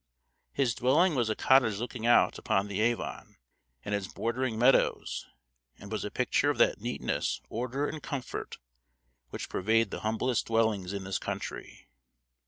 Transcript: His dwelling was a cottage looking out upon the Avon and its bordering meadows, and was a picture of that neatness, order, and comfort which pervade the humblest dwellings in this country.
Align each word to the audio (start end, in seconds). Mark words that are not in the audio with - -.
His 0.51 0.73
dwelling 0.73 1.13
was 1.13 1.29
a 1.29 1.35
cottage 1.35 1.77
looking 1.77 2.07
out 2.07 2.39
upon 2.39 2.65
the 2.67 2.79
Avon 2.81 3.37
and 3.85 3.93
its 3.93 4.07
bordering 4.07 4.57
meadows, 4.57 5.27
and 5.77 5.91
was 5.91 6.03
a 6.03 6.09
picture 6.09 6.49
of 6.49 6.57
that 6.57 6.81
neatness, 6.81 7.39
order, 7.49 7.87
and 7.87 8.01
comfort 8.01 8.57
which 9.29 9.47
pervade 9.47 9.91
the 9.91 9.99
humblest 9.99 10.47
dwellings 10.47 10.91
in 10.91 11.03
this 11.03 11.19
country. 11.19 11.87